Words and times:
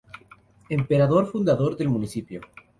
Emperador, 0.69 1.27
fundador 1.31 1.77
del 1.77 1.89
municipio. 1.89 2.41